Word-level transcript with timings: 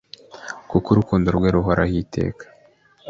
kuko 0.69 0.87
urukundo 0.89 1.27
rwe 1.37 1.49
ruhoraho 1.55 1.93
iteka 2.03 2.45